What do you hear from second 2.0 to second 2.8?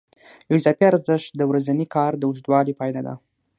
د اوږدوالي